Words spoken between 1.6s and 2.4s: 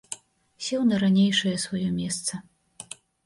сваё месца.